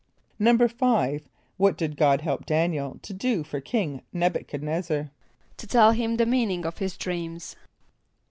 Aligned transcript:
= 0.19 0.39
=5.= 0.39 1.21
What 1.57 1.77
did 1.77 1.95
God 1.95 2.21
help 2.21 2.47
D[)a]n´iel 2.47 2.99
to 3.03 3.13
do 3.13 3.43
for 3.43 3.61
King 3.61 4.01
N[)e]b 4.11 4.35
u 4.35 4.43
chad 4.45 4.63
n[)e]z´zar? 4.63 5.11
=To 5.57 5.67
tell 5.67 5.91
him 5.91 6.17
the 6.17 6.25
meaning 6.25 6.65
of 6.65 6.79
his 6.79 6.97
dreams. 6.97 7.55